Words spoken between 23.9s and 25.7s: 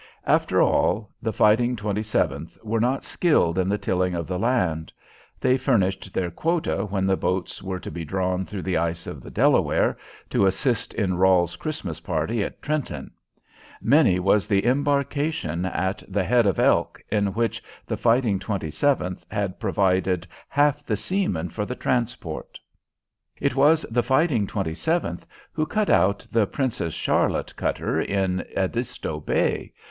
"the Fighting Twenty seventh" who